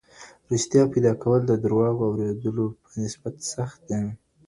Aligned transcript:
ریښتیا 0.51 0.83
پیدا 0.93 1.13
کول 1.21 1.41
د 1.45 1.51
درواغو 1.63 2.03
د 2.09 2.09
اورېدلو 2.09 2.65
په 2.83 2.89
نسبت 3.03 3.35
سخت 3.53 3.79
دي. 3.89 4.01